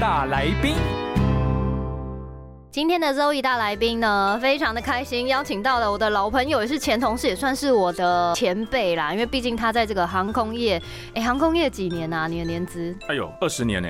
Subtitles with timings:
[0.00, 0.97] 大来宾。
[2.70, 9.10] 今天的周一大来宾呢，非常的开心，邀请到了我的老朋友，也是前同事，也算是我的前辈啦。
[9.10, 10.80] 因为毕竟他在这个航空业，
[11.14, 12.26] 哎，航空业几年啊？
[12.26, 12.94] 你的年资？
[13.08, 13.88] 哎呦，二十年呢！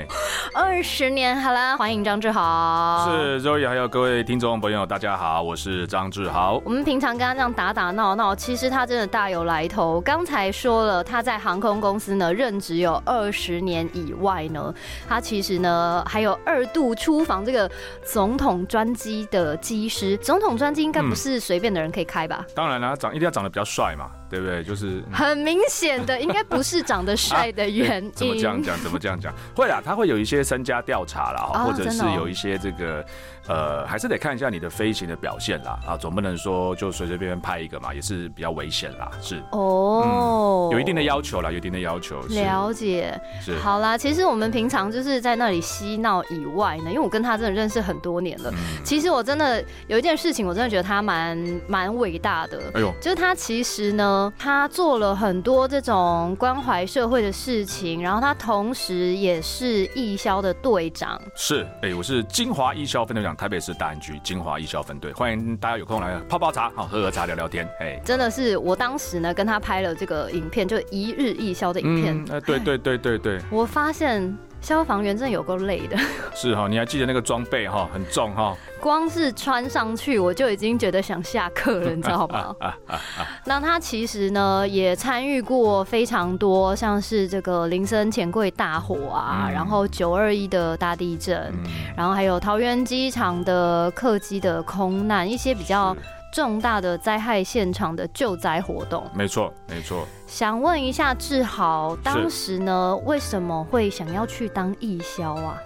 [0.55, 3.11] 二十年，好啦，欢迎张志豪。
[3.11, 6.63] 是 Zoe，还有各位听众朋友，大家好，我是张志豪。
[6.65, 10.01] 我们平常跟他这样打打闹闹，其实他真的大有来头。
[10.01, 14.73] 刚才说了，他在航空公司呢任职有二十年以外呢，
[15.09, 17.69] 他其实呢还有二度出访这个
[18.05, 18.89] 总统专。
[18.99, 22.45] 机的机师，总统专机应该不是随便的人可以开吧？
[22.53, 24.11] 当然了，长一定要长得比较帅嘛。
[24.31, 24.63] 对不对？
[24.63, 28.13] 就是很明显的，应该不是长得 帅的原因。
[28.13, 28.79] 怎么这样讲？
[28.83, 29.33] 怎么这样讲？
[29.55, 33.05] 会啦，他会有一些身家调查啦，或者是有一些这个
[33.47, 35.79] 呃，还是得看一下你的飞行的表现啦。
[35.87, 39.11] 啊，总不能说就随随便便拍一个嘛，也是比较危险啦。
[39.23, 42.21] 是哦，有一定的要求啦，有一定的要求。
[42.29, 43.19] 了解。
[43.43, 48.53] 是好啦，其实我们平常就是在那里嬉闹以外呢，因为我跟他真的认识很多年了。
[48.85, 52.61] 其实我真的有一件事情，我真的觉得他蛮蛮伟大的。
[52.75, 54.18] 哎呦，就是他其实呢。
[54.39, 61.21] 他做了很多这种关怀社会的事情，然后他同时也是义消的队长。
[61.35, 67.69] 是，哎，我是金华义消分队长，台北市大安局金华义消分队，欢迎大家有空来泡泡茶，好喝喝茶聊聊天。
[67.81, 72.25] 哎，真的是我当时呢跟他拍了这个影片，就一日义消的影片。
[72.31, 74.37] 哎，对对对对对，我发现。
[74.61, 75.97] 消防员真的有够累的，
[76.35, 82.55] 是哈，你还记得那个装备哈，很重哈，光是穿上去我就已经觉得想下课了，你知道吗？
[83.47, 91.53] 那他其实呢也参与过非常多，像是这个林森钱柜大火啊，然后九二一的大地震，
[91.97, 95.97] 然后还有桃园机场的客机的空难，一些比较。
[96.33, 100.07] 重大的灾害现场的救灾活动，没错，没错。
[100.27, 105.59] 想问一下志豪，当时呢为什么会想要去当义消啊？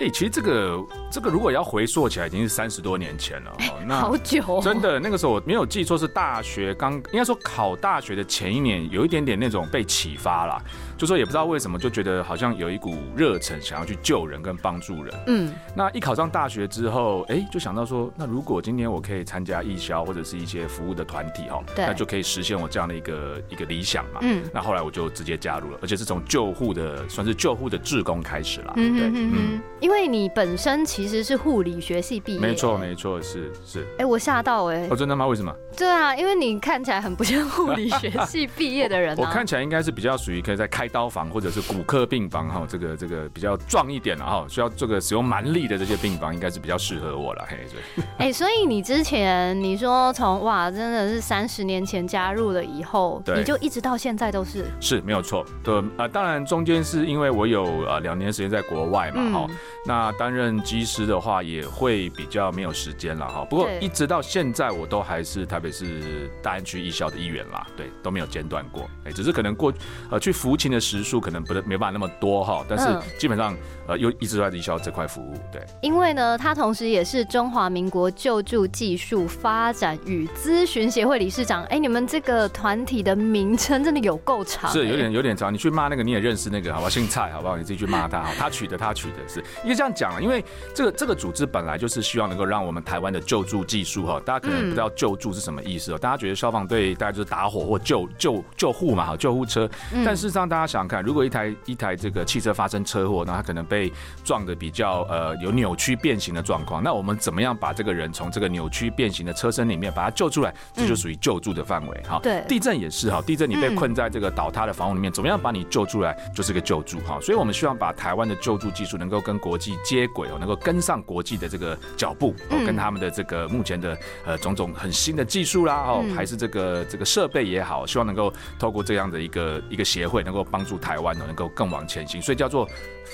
[0.00, 0.78] 哎，其实这个
[1.10, 3.52] 这个如果要回溯起来，已经是三十多年前了。
[3.86, 10.62] 那好久，真的那个时候我没有记错，是大学刚应该说考大学的前一年，有一点点那种被启发了。
[10.96, 15.14] 就说也不知道为什么，就觉得好像有一股热忱，想要去救人跟帮助人。
[15.28, 24.18] 嗯，那一考上大学之后，哎，就想到说，那如果今年我可以参加义消或者是一些服务的团体哈，那就可以实现我这样的一个一个理想嘛。
[24.22, 28.72] 嗯，那后来我就直接加入了，而且是从救护的算是救护的志工开始了。
[28.76, 33.86] 嗯对，嗯，因为你本身其实是护理学系毕业，没错没错，是是。
[33.98, 35.26] 哎，我吓到哎，哦真的吗？
[35.26, 35.50] 为什么？
[35.74, 39.16] 对啊，因为你看起来很不像护理学系毕业的人。
[39.16, 47.46] 我看起来应该是比较属于可以在开刀房或者是骨科病房哈，这个这个比较壮一点的哈，需要这个使用蛮力的这些病房，应该是比较适合我了。
[47.48, 48.04] 嘿，对。
[48.28, 55.46] 哎，所以你之前你说从哇，真的是三十年前加入了以后，你就一直到现在都是是没有错。
[55.64, 59.46] 对啊，当然中间是因为我有呃两年时间在国外嘛哈，
[59.88, 63.44] 那担任机师的话也会比较没有时间了哈。
[63.44, 68.88] 不过一直到现在我都还是台北市大安区艺校的一员啦，对，都没有间断过。
[69.04, 69.72] 哎，只是可能过
[70.10, 71.58] 呃去服勤的时数可能不。
[71.66, 72.86] 没办法那么多哈，但是
[73.18, 73.56] 基本上
[73.88, 75.60] 呃又一直在营销这块服务，对。
[75.80, 81.64] 因为呢，他同时也是中华民国救助技术发展与咨询协会理事长。
[81.64, 85.52] 哎，你们这个团体的名称真的有够长，是有点有点长。
[85.52, 86.88] 你去骂那个你也认识那个，好吧？
[86.88, 87.56] 姓蔡，好不好？
[87.56, 90.44] 你自己去骂他，他取的他取的是，因为这样讲了，因为
[90.74, 99.68] 这个这个组织本来就是希望能够让我们台湾的救助技术哈，大家可能不知道救助是什么意思哦，大家觉得消防队大概就是打火或救救救护嘛，好，救护车。
[100.04, 103.77] 但事实上，大家想想看，如果一台一台这个汽车发生车祸，那它可能被
[104.24, 106.82] 撞的比较呃有扭曲变形的状况。
[106.82, 110.54] 那我们怎么样把这个人从这个扭曲变形的车身里面把他救出来？
[110.72, 112.02] 这就属于救助的范围。
[112.08, 117.18] 哈，对，地震也是哈，地震你被困在这个倒塌的房屋里面，怎么样把你救出来，就是个救助哈。
[117.20, 131.88] 所以我们希望把台湾的救助技术能够跟国际接轨哦，能够跟上国际的这个脚步哦，跟他们的这个目前的呃种种很新的技术啦哦，还是这个这个设备也好，希望能够透过这样的一个一个协会，能够帮助台湾呢，能够更往。
[131.88, 132.68] 前行，所以叫做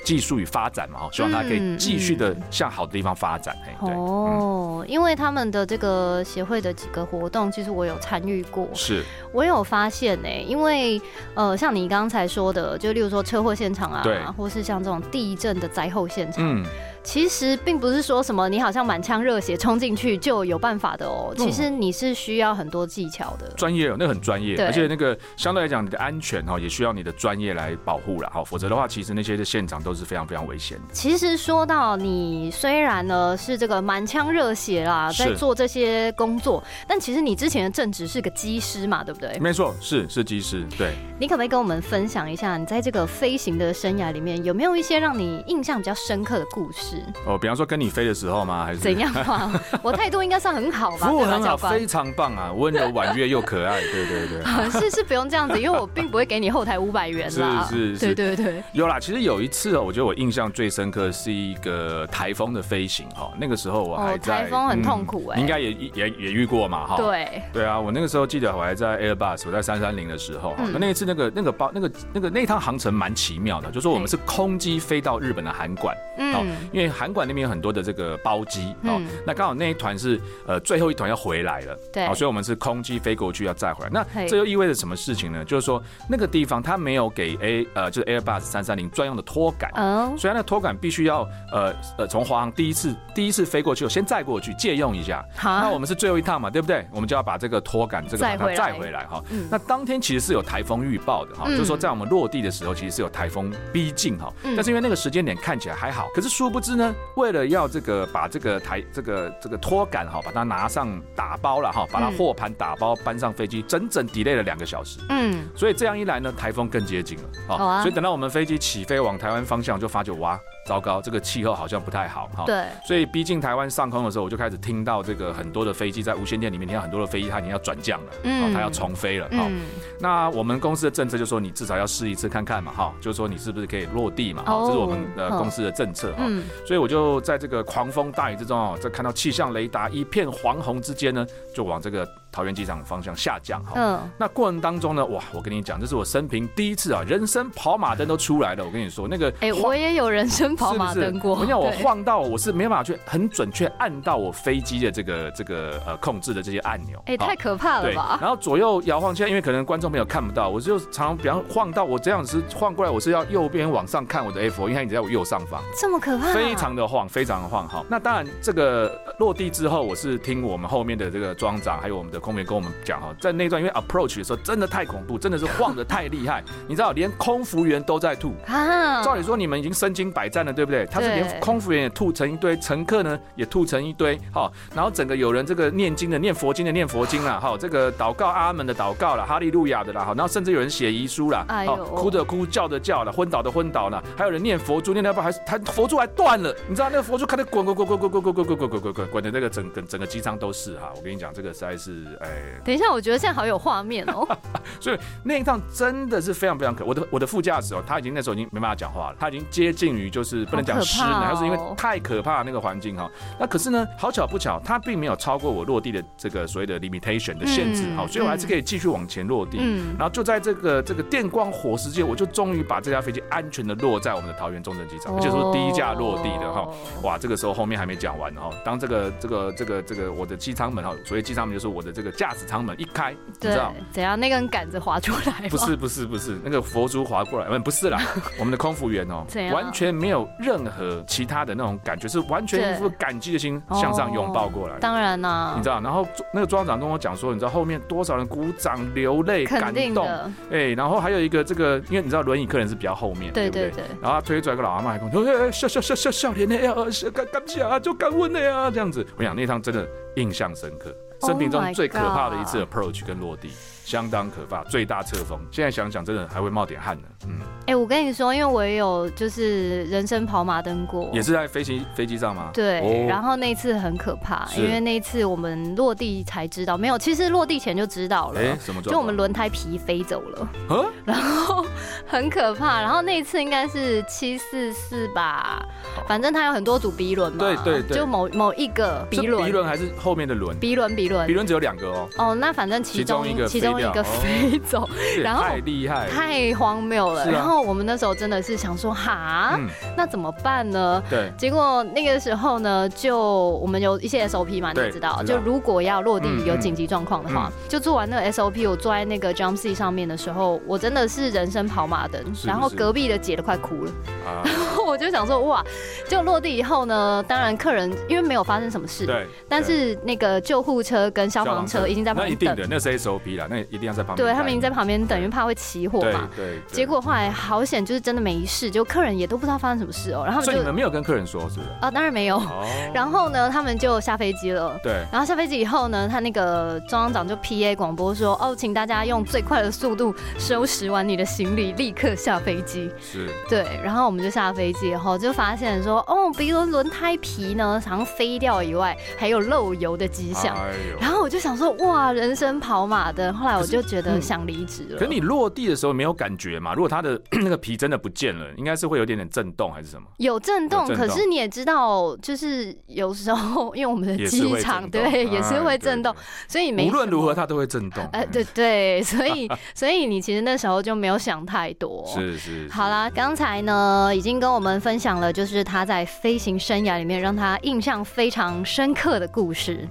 [0.04, 3.56] 技术与发展嘛，希望它可以继续的向好的地方发展。
[3.80, 9.02] 哦，因为他们的这个协会的几个活动，其实我有参与过，是
[9.32, 10.28] 我有发现呢。
[10.46, 11.00] 因为
[11.34, 16.64] 呃，像你刚才说的，就例如说车祸现场啊，对，或是像这种地震的灾后现场，嗯。
[17.04, 23.46] 其实并不是说什么你好像满腔热血冲进去就有办法的哦，其实你是需要很多技巧的。
[23.56, 30.94] 专业哦，那很专业，对而且那个相对来讲，你的安全哈也需要你的专业来保护了哈，否则的话，其实那些的现场都是非常非常危险的。
[30.94, 39.38] 其实说到你虽然呢是这个满腔热血啦，在做这些工作，但其实你之前的正职是个机师嘛，对不对？
[39.38, 40.94] 没错，是是机师，对。
[41.20, 46.93] 你可不可以跟我们分享一下，你在这个飞行的生涯里面有没有一些让你印象比较深刻的故事？
[47.26, 48.64] 哦，比方说跟你飞的时候吗？
[48.64, 49.60] 还是怎样啊？
[49.82, 51.08] 我态度应该算很好吧？
[51.08, 54.70] 服务很好，非常棒啊，温柔婉约又可爱，对 对对。
[54.70, 57.66] 是是不用这样子，因为我并不会给你后台五百元啦。
[57.68, 58.62] 是是是对对对。
[58.72, 66.96] 有啦，其实有一次哦，我觉得我印象最深刻是一个台风的飞行哈，那个时候我还哦，在，台风很痛苦哎、应该也也也遇过嘛哈。
[66.96, 83.90] 对，对啊，我那个时候记得我还在 Airbus，我在三三零的时候那那一次那个那个包那个那个那趟航程蛮奇妙的，就说我们是空机飞到日本的函馆，哦嗯，因为函馆那边有很多的这个包机哦嗯，那刚好那一团是呃最后一团要回来了，对好，所以我们是空机飞过去要再回来。
[83.90, 85.44] 那这又意味着什么事情呢？
[85.44, 89.70] 就是说那个地方它没有给 A 呃就是 Airbus 三三零专用的拖杆。
[89.74, 95.24] 哦，所以它的拖杆必须要呃呃从华航第一次第一次飞过去，先载过去借用一下。
[95.36, 96.86] 好那我，们是最后一趟嘛，对不对？
[96.92, 99.46] 我们就要把这个拖杆这个把它载回来哈嗯。
[99.50, 104.32] 那当天其实是有台风预报的哈，嗯就是说在我们落地的时候，其实是有台风逼近哈。
[104.42, 115.00] 嗯但是因为那个时间点看起来还好，可是殊不知呢，为了要这个把这个台这个这个拖杆哈，把它拿上打包了哈，把它嗯货盘打包搬上飞机，整整 delay 了两个小时。
[115.08, 117.82] 嗯，所以这样一来呢，台风更接近了好啊。
[117.82, 122.44] 所以等到我们飞机起飞往台湾方向，就发觉哇，糟糕，这个气候好像不太好哈。
[122.46, 129.46] 对，所以逼近台湾上空的时候，我就开始听到这个很多的飞机在无线电里面听到很多的飞机它已经要转降了，嗯哦，它要重飞了，哈。
[129.48, 129.62] 嗯，
[130.00, 136.24] 那我们公司的政策就说你至少要试一次看看嘛，哈，就是说你是不是可以落地嘛，这是我们的公司的政策哈。
[136.26, 143.74] 嗯，所以我就在这个狂风大雨之中哦，在看到气象雷达一片黄红之间呢，就往这个桃园机场方向下降哈。
[143.76, 148.64] 嗯，那过程当中呢，哇，我跟你讲，这是我生平第一次啊，人生跑马灯都出来了。
[148.64, 157.00] 我跟你说，那个哎，晃我也有人生跑马灯过，你讲，我晃到我是没办法去很准确按到我飞机的这个这个呃控制的这些按钮。
[157.06, 158.18] 哎，好太可怕了对，吧？
[158.20, 165.62] 然后左右摇晃，现在因为可能观众朋友看不到，我就常常比方晃到我这样子晃过来，我是要右边往上看我的 F，因为它一直在我右上方。
[165.78, 166.32] 这么可怕？
[166.32, 167.84] 非常的晃，非常的晃哈。
[167.88, 178.32] 那当然，这个落地之后，我是听我们后面的这个庄长还有我们的空员跟我们讲哈，在那段因为 approach 的时候真的太恐怖，真的是晃的太厉害， 你知道，连空服员都在吐。
[178.46, 179.02] 啊！
[179.02, 180.86] 照理说你们已经身经百战了，对不对？
[180.86, 202.28] 他是连空服员也吐成一堆，乘客呢也吐成一堆，好，然后整个有人这个念经的念佛经的念佛经啦，好，这个祷告阿门的祷告了，哈利路亚的啦，好，然后甚至有人写遗书啦，哎呦好，哭的哭，叫的叫了，昏倒的昏倒了，还有人念佛珠，念到一半还是他佛珠还断了，你知道那个佛珠开始滚滚滚滚滚滚滚滚滚滚滚滚滚滚的那个整个整个机舱都是哈，我跟你讲，这个实在是哎。
[202.64, 204.26] 等一下，我觉得现在好有画面哦。
[204.80, 213.10] 所以那一趟真的是非常非常可，我的我的副驾驶哦，他已经那时候已经没办法讲话了，他已经接近于就是不能讲失能，好可怕哦他是因为太可怕的那个环境哈。
[213.38, 219.58] 那可是呢，好巧不巧，他并没有超过我落地的这个所谓的 limitation 的限制，嗯好，所以我还是可以继续往前落地。
[219.60, 226.60] 嗯，然后就在这个这个电光火石间，我就终于把这架飞机安全的落在我们的桃园中正机场，而且是第一架落地的哈。
[226.60, 228.50] 哦哇，这个时候后面还没讲完哈。
[228.64, 235.48] 当这个这个这个这个我的机舱门哈，所谓机舱门就是我的这个驾驶舱门一开，你知道。，怎样那根杆子滑出来？
[235.48, 238.00] 不是不是不是，那个佛珠滑过来，嗯，不是啦，
[238.38, 244.78] 我们的空服员哦完全没有任何其他的那种感觉，是完全一副感激的心向上拥抱过来。
[244.78, 250.06] 当然啦你知，道，然后那个庄长跟我讲说，你知道后面多少人鼓掌、流泪、感动，
[250.50, 253.84] 哎，然后还有一个这个，因为你知道轮椅客人是比较后面，对对不对？
[254.00, 256.74] 然后他推出来个老阿妈，还跟我说：“哎，笑笑笑笑笑脸的呀，
[257.12, 263.50] 感感谢啊，就感恩的呀，这样子。”我想那趟真的印象深刻，Oh 生平中最可怕的一次 approach 跟落地。
[263.84, 265.38] 相当可怕，最大侧风。
[265.50, 267.08] 现在想想，真的还会冒点汗呢。
[267.26, 272.50] 嗯，哎，我跟你说，因为我也有就是人生跑马灯过，也是在飞行飞机上吗？
[272.52, 278.40] 对，哦然后那次很可怕，因为那次我们落地才知道，没有，其实落地前就知道了。
[278.40, 278.80] 哎，什么？
[278.82, 281.64] 就我们轮胎皮飞走了，啊， 然后
[282.06, 282.80] 很可怕。
[282.80, 285.62] 然后那一次应该是七四四吧，
[286.06, 290.58] 反正它有很多组鼻轮嘛，对对对就某某一个是鼻轮，鼻轮还是后面的轮？
[290.58, 292.08] 鼻轮鼻轮鼻轮只有两个哦。
[292.18, 294.04] 哦，那反正其中其中一个其中中一个哦。
[294.22, 294.88] 飞走，
[295.22, 297.30] 然后太厉害，太荒谬了。
[297.30, 301.02] 然后我们那时候真的是想说，哈，嗯，那怎么办呢？
[301.10, 303.18] 对，结果那个时候呢，就
[303.62, 313.92] 我们有一些 SOP 嘛，你知道，就如果要落地嗯有紧急状况的话，就做完那个 SOP，我坐在那个 jump seat 上面的时候，我真的是人生跑马灯，然后隔壁的姐都快哭了，
[314.26, 314.42] 啊，
[314.94, 315.60] 我就想说哇，
[316.08, 324.24] 就落地以后呢，当然客人因为没有发生什么事，对，但是那个救护车跟消防车已经在旁边等，那一定的，那是 SOP 啦，那一定要在旁边。
[324.24, 326.30] 对他们已经在旁边等，因为怕会起火嘛。
[326.36, 331.68] 对，对结果后来好险，就是真的没事，就客人也都不知道发生什么事哦，然后他所以你们就没有跟客人说是不是？
[331.80, 332.36] 啊，当然没有。
[332.36, 334.78] 哦，然后呢，他们就下飞机了。
[334.80, 342.88] 对，然后下飞机以后呢，他那个中央长就 P A 广播说：“哦，请大家用最快的速度收拾完你的行李，立刻下飞机。
[343.00, 350.54] 是”对，然后我们就下飞机以后就发现说：“哦，比如轮胎皮呢，好像飞掉以外，还有漏油的迹象。
[350.56, 354.98] 哎呦然后我就想说：“哇，人生跑马灯。”后来我就觉得嗯想离职了。
[354.98, 356.74] 可你落地的时候没有感觉嘛？
[356.74, 360.06] 如果它的 那个皮真的不见了，应该是会有点点震动还是什么？
[360.18, 368.04] 有震动，震动可是你也知道，就是有时候因为我们的机场对也是会哎震动对，所以没无论如何它都会震动。
[368.12, 372.04] 哎，对对，所以 所以你其实那时候就没有想太多。
[372.06, 379.86] 是是，好啦，刚才呢已经跟我分享了，就是他在飞行生涯里面让他印象非常深刻的故事。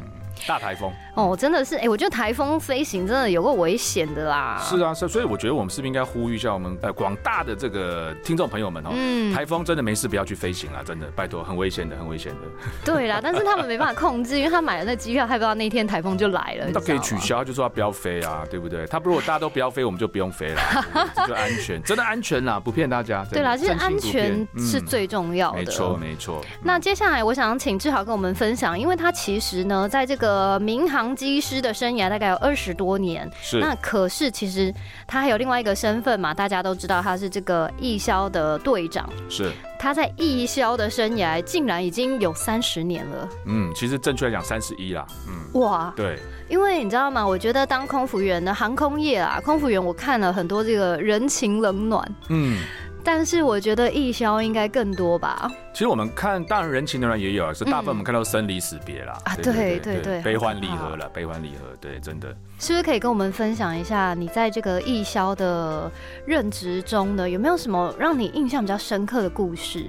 [0.48, 0.92] 大台风。
[1.16, 4.60] 哦，真的是，哎、我觉得台风飞行真的有个危险的啦。
[4.64, 12.40] 是啊，是，所以我觉得我们是不是应该呼吁一下我们呃广大的这个听众朋友们哦，嗯，台风真的没事不要去飞行啊，真的，拜托，很危险的，很危险的。
[12.84, 16.66] 对啦，但是他们没办法控制，因为他买了那机票，还不知道那天台风就来了。
[16.74, 17.04] 那可以。
[17.04, 18.88] 取消，就说他不要飞啊，对不对？
[18.88, 20.62] 他不如果大家都不要飞，我们就不用飞了，
[21.28, 23.26] 就安全，真的安全啦，不骗大家。
[23.30, 25.58] 对啦，其实安全是最重要的。
[25.58, 26.42] 嗯没错没错。
[26.64, 34.74] 那接下来我想请志豪跟我们分享，因为他其实呢，在这个民航机师的生涯大概有二十多年，是那可是其实
[35.08, 39.10] 他还有另外一个身份嘛，大家都知道他是这个义消的队长。
[39.28, 45.92] 是，他在义消的生涯竟然已经有三十年了，嗯，其实正确来讲三十一啦，嗯，哇！
[45.96, 47.26] 对，因为你知道吗？
[47.26, 52.60] 我觉得当空服员的航空业啊，空服员我看了很多这个人情冷暖，嗯。
[53.06, 55.52] 但是我觉得义消应该更多吧。
[55.74, 62.28] 其实我们看，当然人情的人也有啊，是大部分我们看到生离死别啦，啊对对对对悲欢离合了，悲欢离合，对，真的。
[62.60, 65.92] 是不是可以跟我们分享一下你在这个艺销的
[66.26, 69.86] 任职中呢，有没有什么让你印象比较深刻的故事？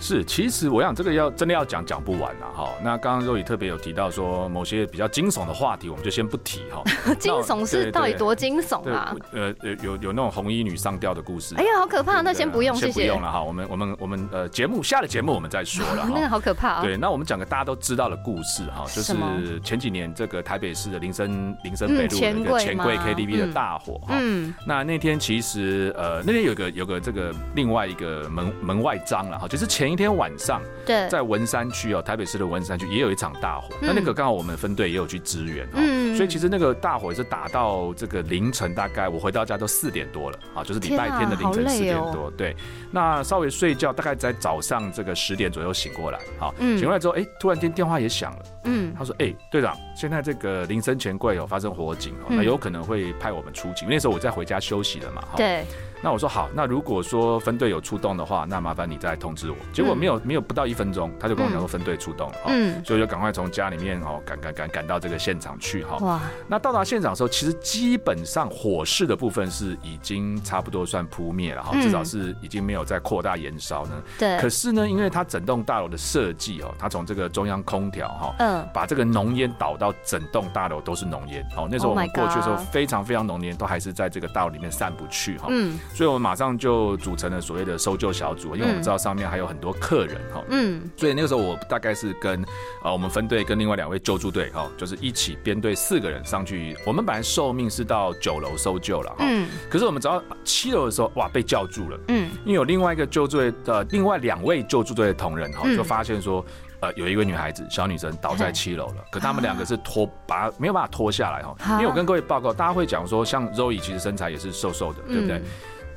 [0.00, 2.70] 是，其实我想这个要真的要讲讲不完了哈。
[2.82, 6.82] 那刚刚肉宇特别有提到说某些比较惊悚的话题，我们就先不提哈。
[7.18, 9.14] 惊悚是到底多惊悚，啊？
[9.32, 11.54] 呃呃有有那种红衣女上吊的故事。
[11.56, 12.20] 哎呀，好可怕！
[12.22, 13.22] 那先不用，谢谢先不用。
[13.22, 13.42] 了哈。
[13.42, 16.28] 我们我们我们呃节目下了节目我们再说了 那个哈。
[16.28, 16.82] 好可怕啊！
[16.82, 19.14] 对，那我们讲个大家都知道的故事哈，就是
[19.60, 23.52] 前几年这个台北市的林森林森北路的钱柜一个钱柜 KTV 的嗯。
[23.52, 24.14] 大火哈。
[24.18, 42.56] 嗯，那那天其实呃那天有个有个这个另外一个门门外章了哈，就是前一天晚上对，在文山区哦，台北市的文山区也有一场大火，那那个刚好我们分队也有去支援哦，嗯所以其实那个大火也是打到这个凌晨，大概我回到家都四点多了啊，就是礼拜天的凌晨四点哦多，对，
[42.90, 46.76] 那稍微睡觉，大概在早上这个十点左右醒过来，好，嗯。
[46.76, 55.64] 醒过来之后，哎，突然间电话也响了，嗯，他说，哎，队长，现在这个林森钱柜有发生火警那有可能会派我们出警，那时候我在回家休息了嘛，哈，对，
[56.02, 59.56] 那我说好，那如果说分队有出动的话，那麻烦你再通知我。
[59.72, 65.96] 结果没有没有不到一分钟，他就跟我讲说分队出动了，哦，嗯，所以我就赶快从家里面哦赶赶赶赶到这个现场去哈。
[65.98, 71.82] 哇，那到达现场的时候，其实基本上火势的部分是已经差不多算扑灭了哈，嗯。
[71.82, 74.02] 至少是已经没有再扩大延烧呢。
[74.18, 74.38] 对。
[74.38, 78.34] 可，是呢，因为它整栋大楼的设计哦，它从这个中央空调哈。
[78.38, 92.44] 嗯，把这个浓烟导到整栋大楼都是浓烟，哦，那时候 Oh 我们过去的时候非常非常浓烟都还是在这个大楼里面散不去哈，嗯所以我们马上就组成了所谓的搜救小组，因为我们知道上面还有很多客人哈，嗯，所以那个时候我大概是跟
[92.82, 96.76] 呃我们分队跟另外两位救助队哈，就是一起编队四个人上去。
[96.86, 106.44] 我们本来受命是到九楼搜救了哈，嗯可是我们只要七楼的时候，哇，被叫住了，嗯，因为有另外一个救助队的另外两位救助队的同仁哈，嗯就发现说。
[106.78, 111.56] 呃，有一位女孩子，小女生倒在七楼了， 可他们两个是拖，把她没有办法拖下来哈。
[111.76, 115.38] 因为我跟各位报告，大家会讲说，像 Zoe 其实身材也是瘦瘦的，对不对？
[115.38, 115.42] 嗯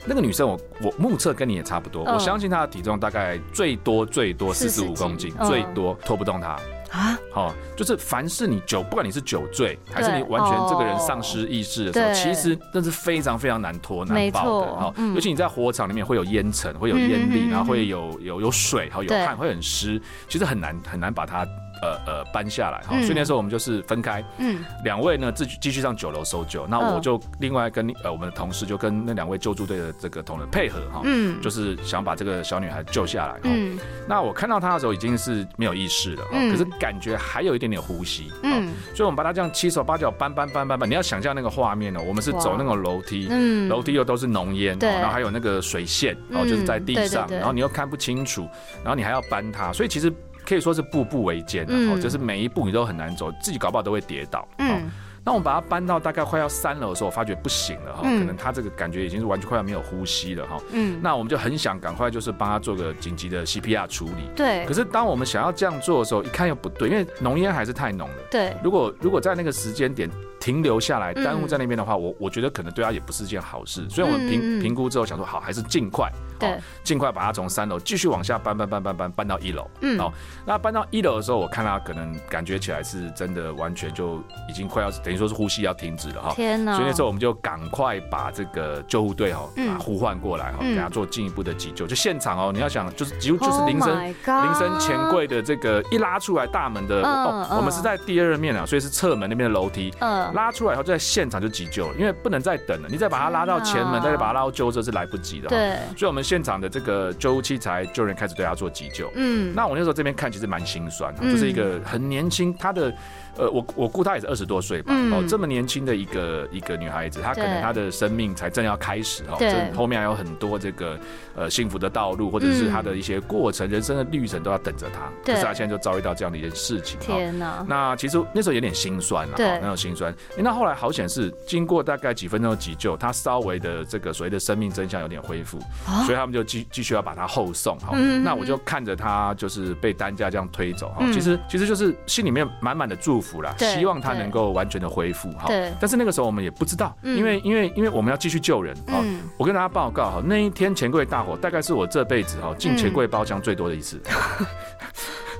[0.06, 2.14] 那个女生我，我目测跟你也差不多，嗯。
[2.14, 5.48] 我相信她的体重大概最多最多四十五公斤，嗯。
[5.48, 6.58] 最多拖不动她。
[6.92, 14.66] 啊，好、就是凡是你酒，不管你是酒醉，还是你完全这个人哦丧失意识的时候，对其实那是非常非常难拖没难抱的。
[14.66, 15.14] 错好、嗯。
[15.14, 21.46] 尤其你在火场里面会有烟尘，会有烟粒，然后会有有有水，好有汗，会很湿，其实很难很难把它
[21.82, 23.04] 呃呃搬下来哈，嗯。
[23.04, 24.64] 所以那时候我们就是分开，嗯。
[24.84, 26.96] 两位呢继续继续上九楼搜救，那嗯。
[26.96, 31.42] 我就另外跟呃我们的同事就跟那两位救助队的这个同仁配合哈，嗯。
[31.42, 33.40] 就是想把这个小女孩救下来哈。
[33.44, 33.78] 嗯。
[34.08, 36.52] 那我看到她的时候已经是没有意识了哈，嗯。
[36.52, 43.68] 可是感觉还有一点点呼吸，嗯，嗯所以我们把她这样七手八脚搬搬搬搬搬，你要想象那个画面哦，我们是走那个楼梯，嗯。
[43.70, 44.90] 楼梯又都是浓烟，哦对。
[44.90, 48.48] 然后还有那个水线，然后就是在地上，然后你又看不清楚，
[48.84, 50.12] 然后你还要搬它，所以其实
[50.50, 54.46] 可以说是步步维艰的，嗯哦，就是每一步你都很难走，自己搞不好都会跌倒，哦。
[54.58, 54.92] 嗯
[55.22, 60.58] 那我们把它搬到大概快要三楼的时候，我发觉不行了哈，嗯可能他这个感觉已经是完全快要没有呼吸了哈。
[60.72, 64.30] 嗯，那我们就很想赶快就是帮他做个紧急的 CPR 处理。
[64.34, 68.16] 对可是当我们想要这样做的时候，一看又不对，因为浓烟还是太浓了。
[68.32, 73.88] 对，如果如果在那个时间点停留下来，嗯耽误在那边的话，我我觉得可能对他也不是件好事。
[73.90, 79.70] 所以我们评嗯评估之后想说，好，还是尽快，对好，尽快把他从三楼继续往下搬搬搬搬搬搬到一楼。
[79.82, 80.14] 嗯好，
[80.46, 84.18] 那搬到一楼的时候，我看他可能感觉起来是真的完全就
[84.48, 86.34] 已经快要等于说是呼吸要停止了哈。
[86.34, 86.74] 天哪！
[86.74, 91.86] 所以那时候我们就赶快把这个救护队哈，呼唤过来哈，嗯给他做进一步的急救。
[91.86, 99.94] 就现场哦，你要想，就是几乎就是 Oh 铃声铃声前柜的这个一拉出来大门的嗯哦，嗯我们是在第二面啊，所以是侧门那边的楼梯。
[100.00, 102.88] 嗯拉出来以后，就在现场就急救了，因为不能再等了。
[102.90, 109.12] 你再把他拉到前门，再把他拉到救护车是来不及的。，对，所以我们现场的这个救护器材救人开始对他做急救。
[109.16, 112.94] 嗯那我那时候这边看其实蛮心酸就是一个很年轻，她的
[113.38, 121.00] 呃，我我估她也是二十多岁吧，嗯哦，这么年轻的一个一个女孩子，她可能她的生命才正要开始哦，对这后面还有很多这个
[121.36, 127.66] 呃幸福的道路，或者是她的一些过程、人生的旅程都要等着她，对可是她现在就遭遇到这样的一件事情，哦天哪！
[127.68, 130.14] 那其实那时候有点心酸了，对哦那种心酸。
[130.36, 135.60] 诶那后来好险是经过大概几分钟的急救，他稍微的这个所谓的生命真相有点恢复，
[136.06, 137.88] 所以他们就继继续要把他后送哈。
[137.88, 145.48] 啊嗯那我就看着他就是被担架这样推走哈，嗯其实其实就是心里面满满的祝福啦，希望他能够完全的恢复哈。
[145.80, 149.00] 但是那个时候我们也不知道，嗯因为因为因为我们要继续救人哈。
[149.04, 154.02] 嗯我跟大家报告哈，那一天钱柜大火大概是我这辈子哈进钱柜包厢最多的一次。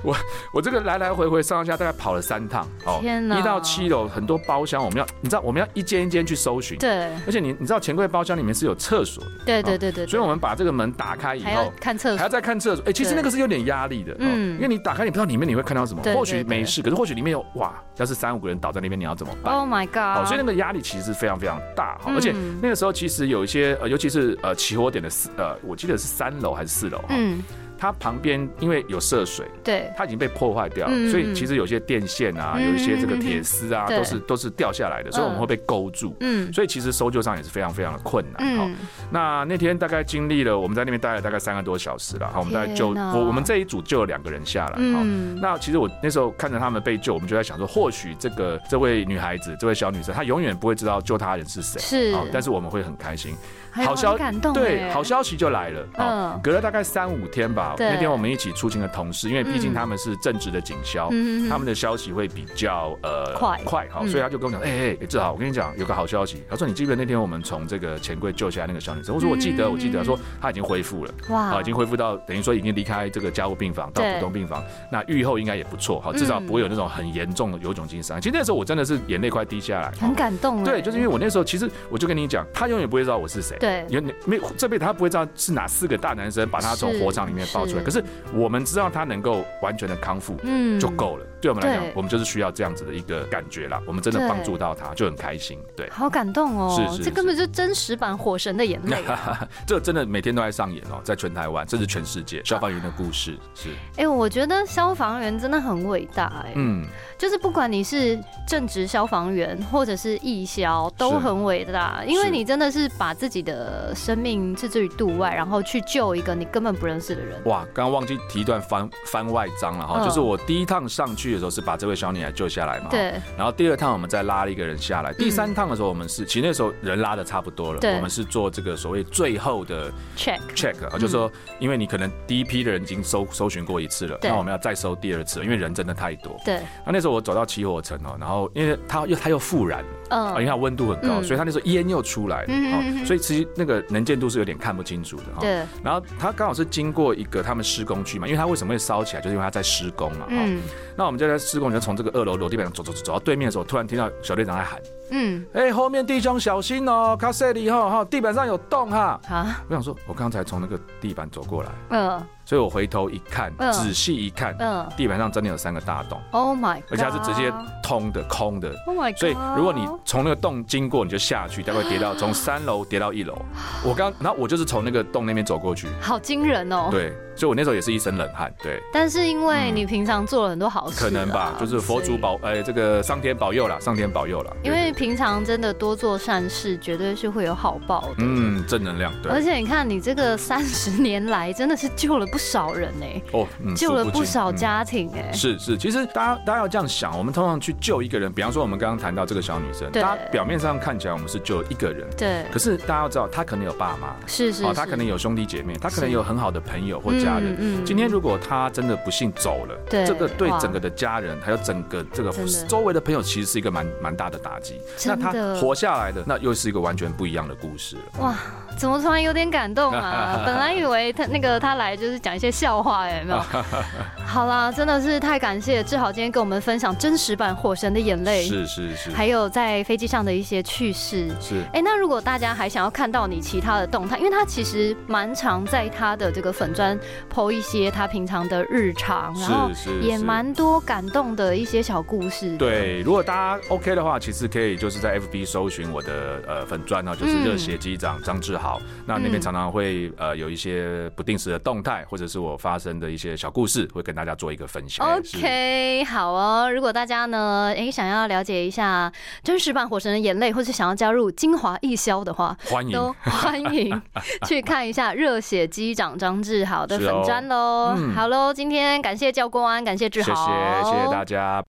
[0.02, 0.16] 我
[0.52, 3.38] 我这个来来回回上下大概跑了三趟哦，天哪。
[3.38, 7.08] 一到七楼很多包厢，我们要你知道我们要一间一间去搜寻，对。
[7.26, 11.72] 而且你你知道钱柜包厢里面是有厕所的，对对对对，所以我们把这个门打开以后。
[11.80, 12.18] 看厕所。
[12.18, 14.54] 还要，再看厕所，哎、其实那个是有点压力的，嗯，嗯。
[14.56, 20.26] 因为你打开你不知道里面你会看到什么，或许没事，可是或许里面有哇，要是三五个人倒在那边，你要怎么办？Oh my，God！
[20.26, 22.16] 所以那个压力其实是非常非常大哈，嗯。
[22.16, 27.42] 而且那个时候其实有一些呃，尤其是呃起火点的四呃，我记得是三楼还是四楼哈，嗯，
[27.80, 36.14] 它旁边因为有涉水，对，它已经被破坏掉了，嗯所以其实有些电线啊，嗯有一些这个铁丝啊，都是都是掉下来的，所以我们会被勾住。
[36.20, 38.56] 嗯所以其实搜救上也是非常非常的困难。
[38.58, 38.76] 好、嗯，
[39.10, 42.30] 那那天大概经历了我们在那边待了大概三个多小时了。
[42.30, 44.72] 好，我们大概救我我们这一组救了两个人下来。
[44.92, 51.80] 好、嗯那其实我那时候看着他们被救，我们就在想说，或许这个这位女孩子，这位小女生，她永远不会知道救她的人是谁。
[51.80, 53.34] 是好但是我们会很开心。
[53.70, 55.80] 好消很感动对，哎好消息就来了。
[55.98, 57.88] 哦嗯，隔了大概三五天吧，对。
[57.90, 61.48] 那天我们一起出勤的同事，因为毕竟嗯他们是正职的警消，嗯。
[61.48, 63.60] 他们的消息会比较呃快。
[63.64, 64.08] 快哈，嗯。
[64.08, 66.42] 所以他就跟我讲，哎哎，志豪，我跟你讲有个好消息。
[66.48, 69.14] 他说你记不记得那天我们从这个钱柜救下来那个小女生？
[69.14, 69.98] 我说我记得，嗯我记得。
[69.98, 71.14] 他说她已经恢复了。
[71.28, 71.40] 哇。
[71.40, 78.20] 啊，已经恢复到等于说已经离开这个加护病房到普通病房，那愈后应该也不错，好，至少不会有那种很严重的有窘性伤害。
[78.20, 83.86] 其实那时候我真的是眼泪快滴下来，很感动哎，对，就是因为我那时候其实我就跟你讲，他永远不会知道我是谁，对。
[83.88, 88.02] 有没有这辈子他不会知道是哪四个大男生把他从火场里面抱出来，可是
[88.34, 90.80] 我们知道他能够完全的康复，嗯。
[90.80, 91.26] 就够了。
[91.40, 94.28] 对我们来讲，我们就是需要这样子的一个感觉啦，我们真的对。
[94.28, 95.58] 帮助到他，就很开心。
[95.76, 99.46] 对，好感动哦，是是这根本就真实版火神的眼泪啊。
[99.66, 106.86] 这真的每天都在上演哦，在全台湾，甚至全世界，消防员的故事是，哎，我觉得消防员真的很伟大哎，嗯，
[107.18, 113.49] 就是不管你是正职消防员或者是义消，都很伟大，因为你真的是把自己的
[113.94, 117.40] 生命置之于度外，然后去救一个你根本不认识的人。
[117.44, 120.04] 哇，刚刚忘记提一段番番外章了哈，嗯。
[120.04, 127.94] 就是我第一趟上去的时候是把这位小女孩救下来嘛，对，然后第二趟我们再拉了一个人下来，第三趟的时候我们是，其实那时候人拉的差不多了，对。
[127.96, 136.40] 我们是做这个所谓最后的 check，check 啊，就是说，因为你可能第一批的人已经搜搜寻过一次了，那我们要再搜第二次，因为人真的太多。
[136.44, 141.24] 对，那那时候我走到起火层哦，然后因为它又它又复燃嗯，啊，因为嗯，它温度很高，嗯。
[141.24, 145.40] 所以它那时候烟又出来了，嗯嗯所以其实那个能见度是有点看不清楚的哈。
[145.40, 150.26] 对，然后它刚好是经过一个他们施工区嘛，因为它为什么会烧起来，就是因为它在施工嘛。
[150.28, 150.62] 嗯，嗯
[150.96, 154.80] 那我们就在施工，就从这个二楼楼地板上走走走走到对面的时候，突然听到小队长在喊。
[155.12, 159.20] 嗯，哎、后面弟兄小心哦，卡塞里哈哈，地板上有洞哈。
[159.26, 168.74] 好，我想说，我刚才从那个地板走过来，嗯，所以我回头一看，嗯仔细一看，嗯地板上真的有三个大洞，，Oh my，而且它是直接通的、空的。
[168.88, 173.40] ，Oh my，God 所以如果你从那个洞经过，你就下去，大概跌到 从三楼跌到一楼。
[173.84, 178.82] 我刚，然后我就是从那个洞那边走过去，好惊人哦，对，所以我那时候也是一身冷汗，对。
[178.92, 184.50] 但是因为你平常做了很多好事啊，可能吧，就是佛祖保，哎，这个上天保佑啦，上天保佑啦。
[184.64, 188.14] 因为平常真的多做善事，绝对是会有好报的。
[188.18, 189.30] 嗯，正能量，对。
[189.30, 194.56] 而且你看，你这个三十年来真的是救了不少人呢、哦，嗯救了不少嗯。
[194.56, 200.02] 家庭哎、是是，其实大家大家要这样想，我们通常去救一个人，比方说我们刚刚谈到这个小女生，对。
[200.02, 207.56] 大家表面上看起来我们是救一个人，对，可是大家要知道，她可能有爸妈，是是哦，她可能有兄弟姐妹，她可能有很好的朋友或家人。
[207.58, 212.32] 嗯今天如果她真的不幸走了，对这个对整个的家人还有整个这个
[212.66, 214.80] 周围的朋友，其实是一个蛮蛮大的打击。
[215.06, 218.02] 那她活下来的，那又是一个完全不一样的故事了。
[218.20, 218.34] 哇，
[218.80, 220.40] 怎么突然有点感动啊？
[220.46, 223.42] 本来以为他那个他来就是讲一些笑话，有没有？
[224.26, 231.28] 好啦，真的是太感谢志豪今天跟我们分享真实版《火神的眼泪》，是是是还有在飞机上的一些趣事。
[231.40, 231.62] 是。
[231.74, 236.98] 哎、那如果大家还想要看到你其他的动态，因为他其实蛮常在他的这个粉砖
[237.34, 239.68] PO 一些他平常的日常，然后
[240.00, 248.69] 也蛮多感动的一些小故事。，对，如果大家 OK 的话，其实可以就是在 FB 搜寻我的呃粉砖呢，就是嗯热血机长张志豪。
[249.06, 255.06] 那那边嗯常常会呃有一些不定时的动态，或者是我发生的一些小故事，会跟大家做一个分享。
[255.16, 256.70] OK，好哦。
[256.70, 259.10] 如果大家呢，哎、想要了解一下
[259.42, 262.92] 真实版《火神的眼泪》，或是想要加入精华一销的话，欢迎。
[262.92, 264.02] 都欢迎
[264.46, 267.94] 去看一下热血机长张志豪的粉砖喽。
[267.96, 271.62] 嗯好喽，今天感谢教官，感谢志豪谢豪，谢谢谢大家。